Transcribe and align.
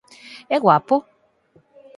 É 0.55 0.57
guapo? 0.63 0.95